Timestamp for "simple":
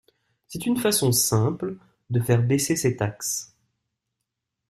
1.11-1.77